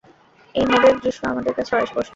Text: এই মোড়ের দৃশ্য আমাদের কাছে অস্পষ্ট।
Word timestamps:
এই 0.55 0.65
মোড়ের 0.65 0.95
দৃশ্য 0.99 1.21
আমাদের 1.27 1.53
কাছে 1.57 1.73
অস্পষ্ট। 1.77 2.09